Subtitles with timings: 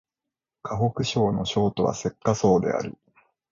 [0.63, 2.97] 河北省の省都は石家荘である